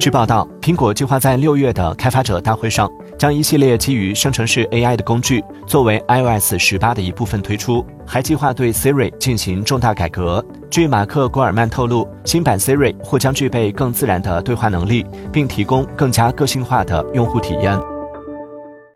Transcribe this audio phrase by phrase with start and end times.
[0.00, 10.42] 据报道苹果计划在六月的开发者大会上将一系列基于生成式 ai 的工具作为 ios 十八的一部分推出还计划对 siri 进行重大改革。
[10.70, 17.89] 据马克古尔曼透露新版 siri 或将具备更自然的对话能力并提供更加个性化的用户体验。